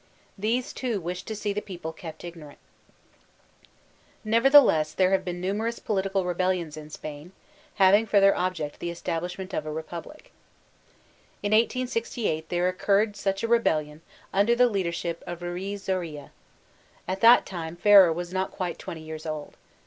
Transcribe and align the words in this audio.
These, 0.35 0.73
too, 0.73 0.99
wish 0.99 1.21
to 1.25 1.35
see 1.35 1.53
the 1.53 1.61
people 1.61 1.93
kept 1.93 2.23
ignorant 2.23 2.57
Nevertheless, 4.23 4.93
there 4.93 5.11
have 5.11 5.23
been 5.23 5.39
numerous 5.39 5.77
political 5.77 6.25
re 6.25 6.33
3IO 6.33 6.37
VOLTAlRimE 6.37 6.39
I» 6.39 6.41
CtEyRE 6.41 6.49
bellions 6.65 6.77
in 6.77 6.89
Spain, 6.89 7.31
having 7.75 8.07
for 8.07 8.19
their 8.19 8.35
object 8.35 8.79
the 8.79 8.89
establish 8.89 9.37
ment 9.37 9.53
of 9.53 9.67
a 9.67 9.71
republic. 9.71 10.31
In 11.43 11.51
1868 11.51 12.49
there 12.49 12.67
occurred 12.67 13.15
such 13.15 13.43
a 13.43 13.47
rebellion, 13.47 14.01
under 14.33 14.55
the 14.55 14.65
leadership 14.65 15.23
of 15.27 15.43
Ruiz 15.43 15.83
Zorilla. 15.83 16.31
At 17.07 17.21
that 17.21 17.45
time, 17.45 17.75
Ferrer 17.75 18.11
was 18.11 18.33
not 18.33 18.49
quite 18.49 18.79
20 18.79 19.01
years 19.03 19.27
old. 19.27 19.55